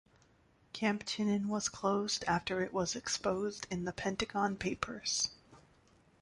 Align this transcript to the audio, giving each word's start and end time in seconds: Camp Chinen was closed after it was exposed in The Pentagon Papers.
Camp 0.73 1.03
Chinen 1.05 1.45
was 1.45 1.69
closed 1.69 2.23
after 2.27 2.63
it 2.63 2.73
was 2.73 2.95
exposed 2.95 3.67
in 3.69 3.85
The 3.85 3.93
Pentagon 3.93 4.55
Papers. 4.57 5.29